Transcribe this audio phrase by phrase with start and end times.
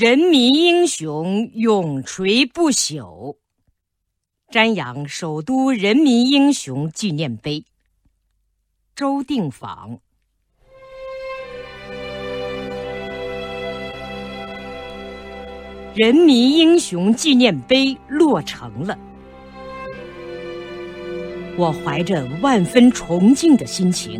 [0.00, 3.36] 人民英雄永垂不朽。
[4.50, 7.62] 瞻仰首都人民英雄纪念碑。
[8.96, 9.98] 周定坊。
[15.94, 18.98] 人民英雄纪念碑落成了，
[21.58, 24.18] 我怀着万分崇敬的心情，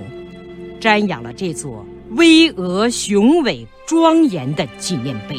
[0.78, 5.36] 瞻仰了这座巍峨雄伟、庄严的纪念碑。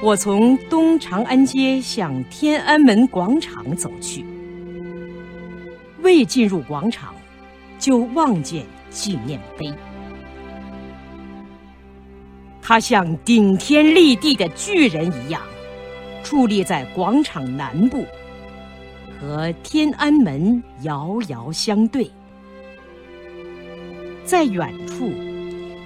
[0.00, 4.24] 我从东长安街向天安门广场走去，
[6.02, 7.12] 未进入广场，
[7.80, 9.74] 就望见纪念碑。
[12.62, 15.42] 他像顶天立地的巨人一样，
[16.22, 18.06] 矗立在广场南部，
[19.20, 22.08] 和天安门遥遥相对。
[24.24, 25.10] 在远处，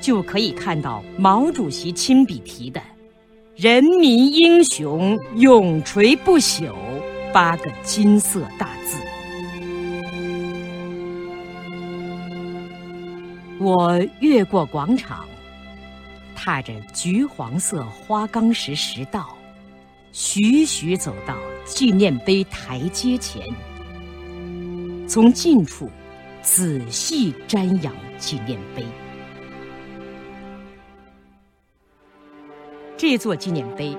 [0.03, 2.83] 就可以看到毛主席亲笔题的
[3.55, 6.73] “人民英雄永垂不朽”
[7.35, 8.99] 八个金色大字。
[13.61, 15.27] 我越过广场。
[16.35, 19.37] 踏着橘黄色花岗石石道，
[20.13, 23.47] 徐徐走到纪念碑台阶前，
[25.07, 25.89] 从近处
[26.41, 28.83] 仔细瞻仰纪念碑。
[33.03, 33.99] 这座纪念碑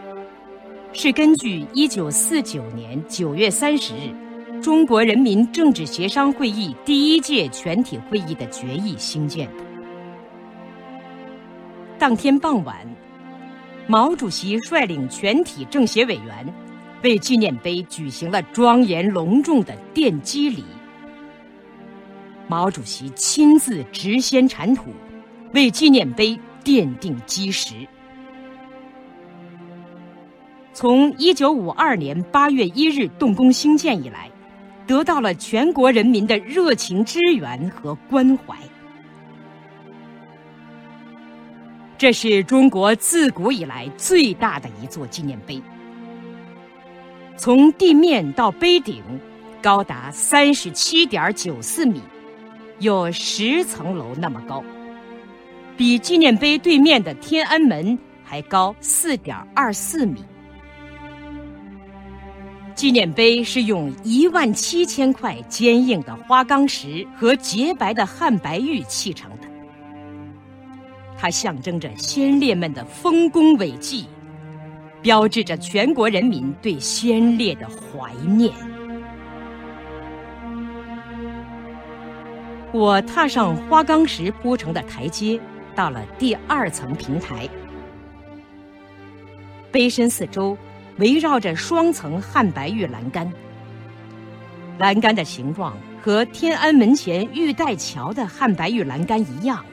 [0.93, 9.63] 是根据1949年9月30日中国人民政治协商会议第一届全体会议的决议兴建的。
[11.99, 12.77] 当天傍晚，
[13.87, 16.53] 毛主席率领全体政协委员
[17.03, 20.63] 为纪念碑举行了庄严隆重的奠基礼。
[22.47, 24.85] 毛主席亲自执先铲土，
[25.53, 27.73] 为纪念碑奠定基石。
[30.73, 34.29] 从1952年8月1日动工兴建以来，
[34.87, 38.57] 得到了全国人民的热情支援和关怀。
[41.95, 45.61] 这是中国自古以来最大的一座纪念碑，
[47.37, 49.03] 从地面到碑顶
[49.61, 52.01] 高达三十七点九四米，
[52.79, 54.63] 有十层楼那么高，
[55.77, 60.25] 比纪念碑对面的天安门还高四点二四米。
[62.83, 69.47] 纪念碑是用一万七千块坚硬的花岗石和洁白的汉白玉砌成的。
[71.17, 74.05] 它象征着先烈们的丰功伟绩，
[75.01, 78.51] 标志着全国人民对先烈的怀念。
[82.73, 85.39] 我踏上花岗石铺成的台阶，
[85.73, 87.47] 到了第二层平台。
[89.71, 90.57] 碑身四周
[90.97, 93.31] 围绕着双层汉白玉栏杆，
[94.77, 99.63] 栏杆的形状和天安门前玉带桥的汉白玉栏杆一样。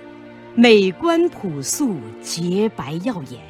[0.54, 3.40] 美观朴素、洁白耀眼，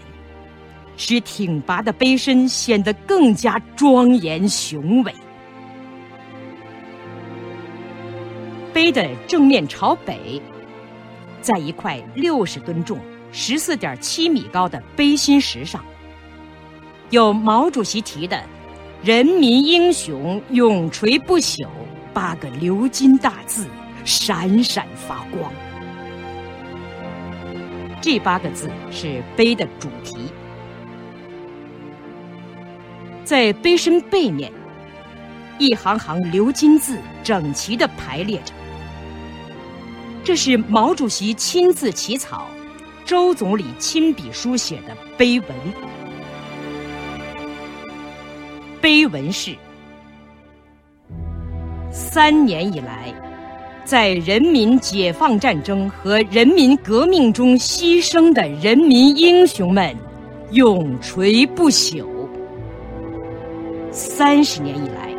[0.96, 5.14] 使挺拔的碑身显得更加庄严雄伟。
[8.72, 10.40] 碑的正面朝北，
[11.40, 12.98] 在一块六十吨重、
[13.32, 15.82] 十四点七米高的碑心石上，
[17.10, 18.40] 有毛主席提的
[19.02, 21.66] “人民英雄永垂不朽”
[22.14, 23.66] 八个鎏金大字，
[24.04, 25.52] 闪闪发光。
[28.00, 30.30] 这八个字是碑的主题，
[33.24, 34.52] 在碑身背面，
[35.58, 38.54] 一行行鎏金字整齐地排列着。
[40.22, 42.46] 这是毛主席亲自起草，
[43.04, 45.50] 周总理亲笔书写的碑文。
[48.80, 49.54] 碑文是：
[51.90, 53.12] 三年以来。
[53.82, 59.96] 在人民解放战争和人民革命中牺牲的人民英雄们，
[60.52, 62.04] 永垂不朽。
[63.90, 65.12] 三十年以来，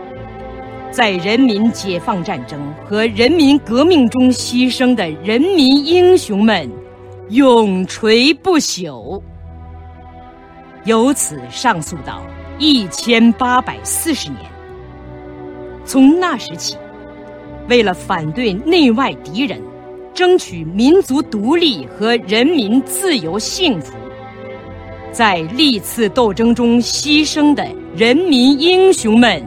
[0.90, 6.72] 在人民解放战争和人民革命中牺牲的人民英雄们，
[7.30, 9.22] 永垂不朽。
[10.86, 12.22] 由此上溯到
[12.64, 14.40] 一千八百四十年，
[15.84, 16.78] 从那时起。
[17.68, 19.60] 为了反对内外敌人，
[20.14, 23.98] 争取民族独立和人民自由幸福，
[25.12, 29.44] 在历次斗争中牺牲的人民英雄们，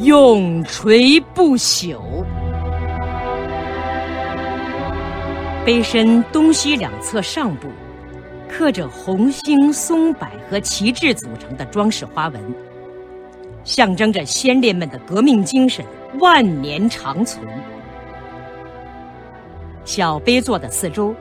[0.00, 1.96] 永垂不朽。
[5.64, 7.68] 碑身东西两侧上部
[8.52, 12.54] 刻着红星、松柏和旗帜组成的装饰花纹，
[13.64, 15.82] 象征着先烈们的革命精神
[16.20, 17.42] 万年长存。
[19.86, 21.14] 小杯座的四周，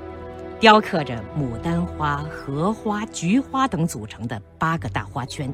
[0.59, 5.51] 雕刻着牡丹花、荷花、菊花等组成的八个大花圈。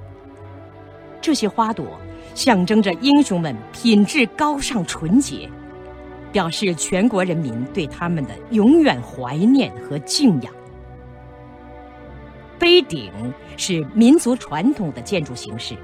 [1.21, 1.85] 这些花朵
[2.33, 5.47] 象征着英雄们品质高尚、纯洁，
[6.31, 10.51] 表示全国人民对他们的永远怀念和敬仰。
[12.59, 13.11] 碑顶
[13.57, 15.75] 是民族传统的建筑形式，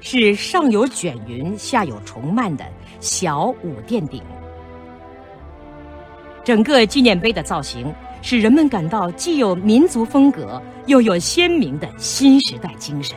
[0.00, 2.64] 是上有卷云、下有重幔的
[3.00, 4.22] 小五殿顶。
[6.44, 13.16] 整个纪念碑的造型使人们感到既有民族风格，又有鲜明的新时代精神。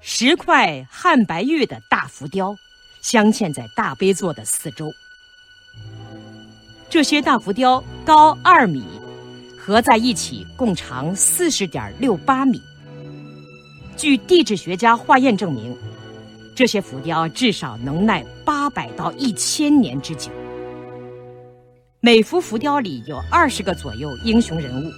[0.00, 2.54] 十块汉白玉的大浮雕
[3.02, 4.90] 镶嵌在大碑座的四周，
[6.88, 8.82] 这些大浮雕高二米，
[9.70, 12.60] 合在一起共长四十点六八米。
[13.96, 15.76] 据地质学家化验证明。
[16.56, 20.30] 这些浮雕至少能耐八百到一千年之久。
[22.00, 24.90] 每幅浮雕里有二十个左右英雄人物，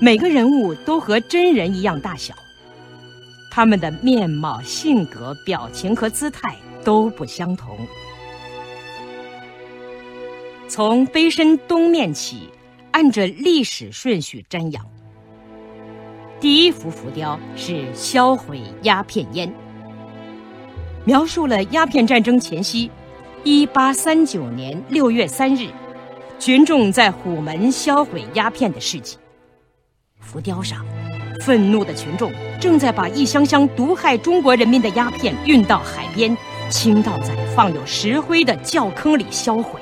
[0.00, 2.34] 每个人物都和真人一样大小，
[3.52, 7.78] 他们的面貌、性格、表情和姿态都不相同。
[10.66, 12.48] 从碑身东面起，
[12.98, 14.84] 按着历史顺序瞻仰。
[16.40, 19.54] 第一幅浮雕是销毁鸦片烟。
[21.04, 22.90] 描述了鸦片战争前夕，
[23.44, 25.68] 一八三九年六月三日，
[26.40, 29.16] 群众在虎门销毁鸦片的事迹。
[30.18, 30.84] 浮雕上，
[31.44, 36.36] 愤怒的群众正在把一箱箱毒害中国人民的鸦片运到海边，
[36.68, 39.78] 倾倒在放有石灰的窖坑里销毁。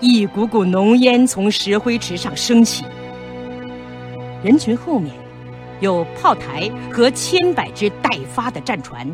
[0.00, 2.84] 一股股浓烟从石灰池上升起，
[4.44, 5.12] 人群后面
[5.80, 9.10] 有炮台和千百只待发的战船。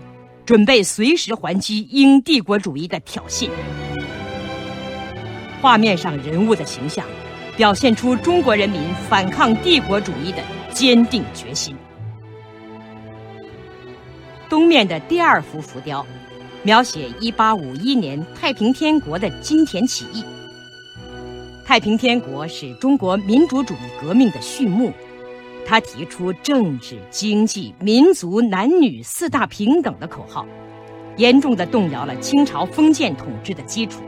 [0.47, 3.49] 准备随时还击英帝国主义的挑衅。
[5.63, 7.03] 画面上人物的形象，
[7.57, 11.75] 表现出中国人民反抗帝国主义的坚定决心。
[14.51, 16.05] 东面的第二幅浮雕，
[16.63, 20.23] 描写1851年太平天国的金田起义。
[21.65, 24.93] 太平天国是中国民主主义革命的序幕。
[25.67, 30.47] 他提出政治、经济、民族、男女四大平等的口号，
[31.17, 34.03] 严重的动摇了清朝封建统治的基础。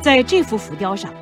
[0.00, 1.12] 在这幅浮雕上，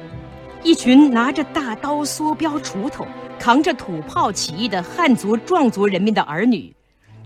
[0.63, 3.05] 一群拿着大刀、梭镖、锄头、
[3.41, 6.73] 扛着土炮起义的汉族壮族人民的儿女，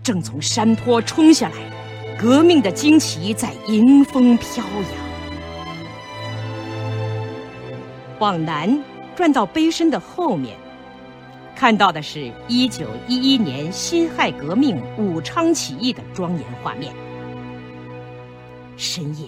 [0.01, 5.10] 正从山坡冲下来，革命的旌旗在迎风飘扬。
[8.21, 8.79] 往南
[9.15, 10.55] 转到碑身的后面。
[11.55, 16.93] 看到的是1911年辛亥革命武昌起义的庄严画面。
[18.77, 19.27] 深夜，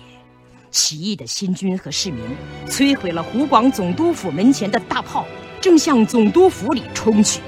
[0.69, 2.23] 起义的新军和市民
[2.67, 5.25] 摧毁了湖广总督府门前的大炮，
[5.59, 7.41] 正向总督府里冲去。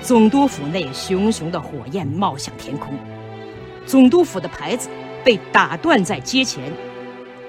[0.00, 2.94] 总督府内熊熊的火焰冒向天空，
[3.86, 4.88] 总督府的牌子
[5.22, 6.72] 被打断在街前，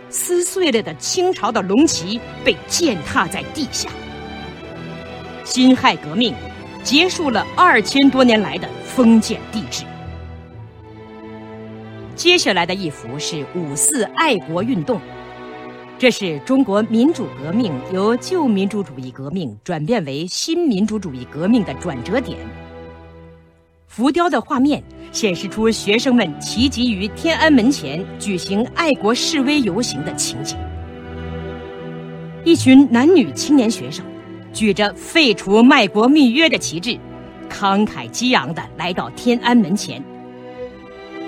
[0.10, 3.90] 撕碎了的清朝的龙旗被践踏在地下。
[5.44, 6.34] 辛亥革命
[6.84, 9.84] 结束了二千多年来的封建帝制。
[12.16, 15.00] 接下来的一幅是五四爱国运动，
[16.00, 22.40] 这是中国民主革命由旧民主主义革命转变为新民主主义革命的转折点。
[23.96, 24.84] 浮雕的画面
[25.14, 30.58] 显示出学生们齐集于天安门前举行爱国示威游行的情景，
[32.44, 34.06] 一群男女青年学生。
[34.52, 37.00] 举着废除卖国密约的旗帜，
[37.50, 40.04] 慷慨激昂地来到天安门前。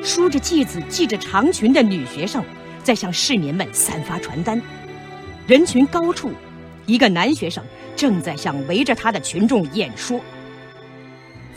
[0.04, 2.44] 梳着髻子、系着长裙的女学生
[2.84, 4.62] 在向市民们散发传单。
[5.46, 6.32] 人群高处，
[6.86, 7.64] 一个男学生
[7.96, 10.20] 正在向围着他的群众演说。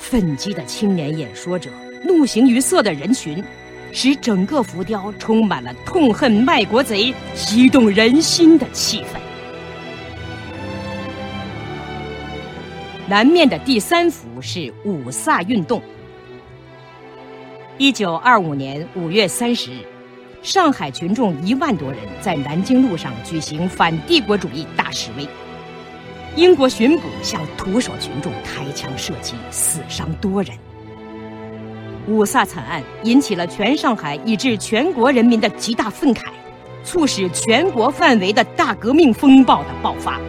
[0.00, 1.70] 愤激的青年演说者，
[2.02, 3.44] 怒形于色的人群，
[3.92, 9.20] 使整个浮雕充满了痛恨卖国贼、激动人心的气氛。
[13.06, 15.80] 南面的第三幅是五卅运动。
[17.76, 19.84] 一九二五年五月三十日，
[20.42, 25.28] 上海群众一万多人在南京路上举行反帝国主义大示威。
[26.36, 30.56] 英国巡捕向徒手群众开枪射击，死伤多人。
[32.06, 36.30] 五卅惨案引起了全上海以至全国人民的极大愤慨，
[36.84, 40.20] 促使全国范围的大革命风暴的爆发。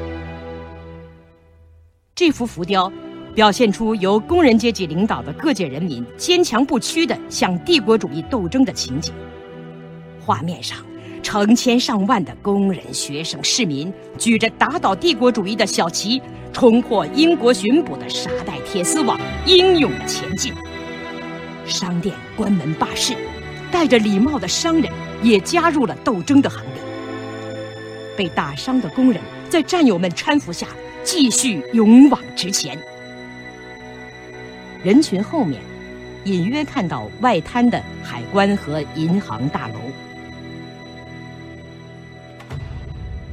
[2.15, 2.91] 这幅浮雕
[3.33, 9.13] 表现出由工人阶级领导的各界人民坚强不屈的向帝国主义斗争的情景。
[10.19, 10.77] 画面上，
[11.21, 20.53] 成千上万的工人、学生、市民举着打倒帝国主义的小旗，冲破英国巡捕的沙袋铁丝网，英勇前进。
[21.65, 23.13] 商店关门罢市，
[23.71, 26.83] 戴着礼帽的商人也加入了斗争的行列。
[28.17, 30.67] 被打伤的工人在战友们搀扶下。
[31.03, 32.77] 继续勇往直前。
[34.83, 35.59] 人群后面，
[36.25, 39.73] 隐约看到外滩的海关和银行大楼。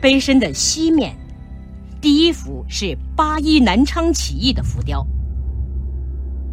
[0.01, 1.17] 碑身的西面，
[2.01, 5.07] 第一幅是八一南昌起义的浮雕。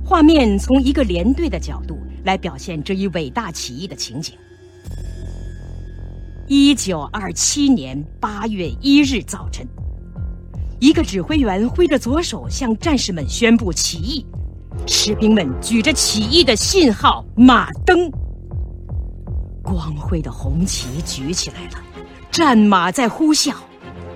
[0.03, 4.35] 画面从一个连队的角度来表现这一伟大起义的情景。
[6.47, 9.67] 一九二七年八月一日早晨。
[10.79, 14.25] 一个指挥员挥着左手向战士们宣布起义，
[14.85, 18.11] 士兵们举着起义的信号马灯，
[19.63, 21.84] 光辉的红旗举起来了，
[22.35, 23.53] 战马在呼啸，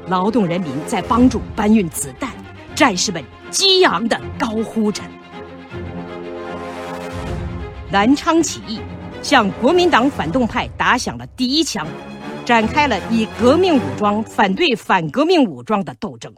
[0.09, 2.29] 劳动人民在帮助搬运子弹，
[2.75, 5.01] 战士们激昂地高呼着。
[7.89, 8.81] 南昌起义
[9.21, 11.87] 向国民党反动派打响了第一枪。
[12.43, 16.33] 展开了以革命武装反对反革命武装的斗争。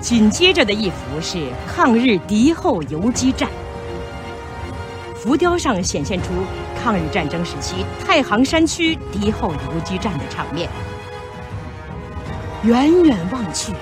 [0.00, 3.46] 紧接着的一幅是抗日敌后游击战，
[5.24, 6.26] 浮雕上显现出
[6.82, 10.68] 抗日战争时期太行山区敌后游击战的场面。
[12.62, 13.72] 远远望去，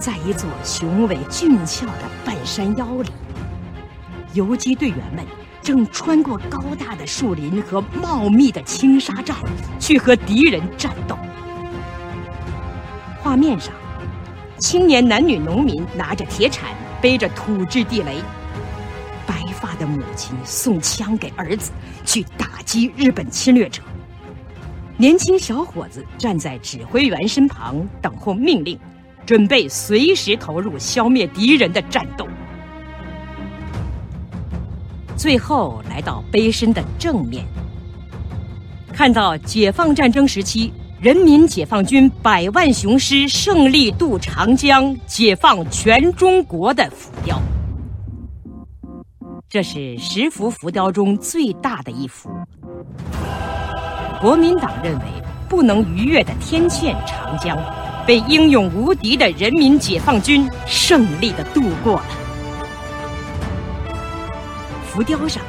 [0.00, 3.10] 在一座雄伟俊俏的半山腰里，
[4.32, 5.24] 游击队员们。
[5.62, 9.36] 正穿过高大的树林和茂密的青纱帐，
[9.80, 11.16] 去和敌人战斗。
[13.20, 13.74] 画面上，
[14.58, 18.18] 青年男女农民拿着铁铲，背着土制地雷。
[19.78, 21.70] 的母亲送枪给儿子，
[22.04, 23.82] 去打击日本侵略者。
[24.96, 28.78] 年轻小伙子站在指挥员身旁，等候命令，
[29.26, 32.26] 准备随时投入消灭敌人的战斗。
[35.16, 37.44] 最后来到碑身的正面，
[38.92, 47.38] 看到解放战争时期人民解放军百万雄师胜利渡长江、解放全中国的浮雕。
[49.48, 52.28] 这是十幅浮雕中最大的一幅。
[54.20, 55.04] 国民党认为
[55.48, 57.56] 不能逾越的天堑长江，
[58.04, 62.06] 被英勇无敌的人民解放军胜利的渡过了。
[64.90, 65.40] 浮雕上，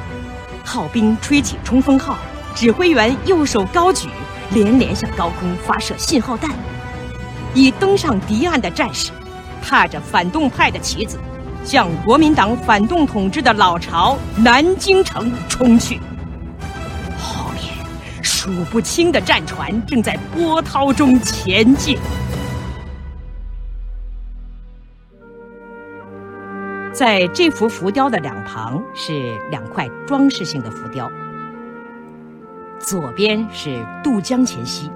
[0.64, 2.16] 号兵吹起冲锋号，
[2.54, 4.08] 指挥员右手高举，
[4.52, 6.52] 连连向高空发射信号弹。
[7.52, 9.10] 已登上敌岸的战士，
[9.60, 11.18] 踏着反动派的旗子，
[11.68, 16.00] 向国民党反动统治的老巢南京城冲去。
[17.18, 21.98] 后面数不清的战船正在波涛中前进。
[26.90, 31.10] 在这幅浮雕的两旁是两块装饰性的浮雕，
[32.80, 34.90] 左边是渡江前夕，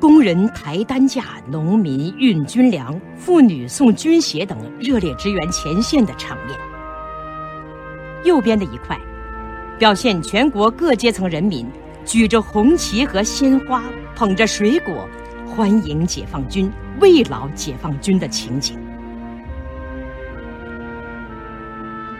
[0.00, 6.56] 工人抬担架、农民运军粮、妇女送军鞋等热烈支援前线的场面；
[8.24, 8.98] 右边的一块，
[9.78, 11.66] 表现全国各阶层人民
[12.06, 13.84] 举着红旗和鲜花，
[14.16, 15.06] 捧着水果，
[15.46, 18.78] 欢迎解放军、慰劳解放军的情景。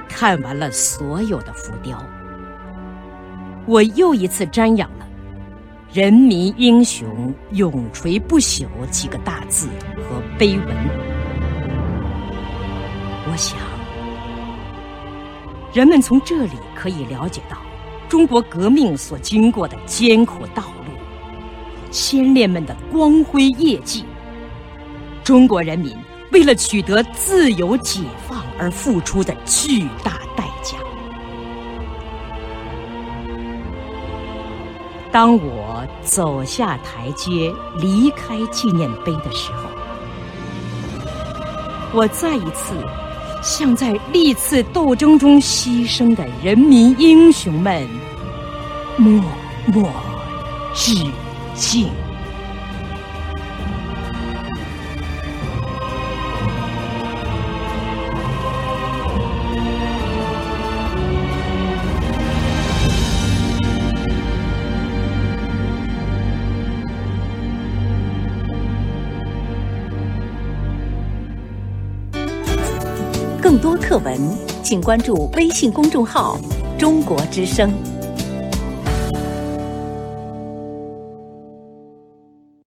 [0.07, 1.99] 看完了所有的浮雕，
[3.65, 4.91] 我又一次瞻仰
[5.93, 9.67] “人民英雄永垂不朽”几个大字
[9.97, 10.67] 和碑文。
[13.27, 13.59] 我想，
[15.75, 17.59] 人们从这里可以了解到
[18.09, 20.93] 中国革命所经过的艰苦道路，
[21.91, 24.05] 先烈们的光辉业绩，
[25.25, 25.97] 中国人民。
[26.31, 30.21] 为了取得自由解放而付出的巨大
[35.13, 39.69] 当我走下台阶离开纪念碑的时候，
[41.93, 42.75] 我再一次
[43.43, 47.89] 向在历次斗争中牺牲的人民英雄们
[48.97, 49.21] 默
[49.67, 49.91] 默
[50.75, 50.95] 致
[51.55, 51.89] 敬。
[73.91, 74.17] 课文，
[74.63, 76.39] 请关注微信公众号
[76.79, 77.73] “中国之声”。